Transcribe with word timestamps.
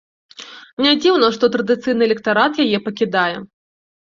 Нядзіўна, 0.85 1.29
што 1.35 1.49
традыцыйны 1.57 2.07
электарат 2.09 2.53
яе 2.67 2.77
пакідае. 2.87 3.31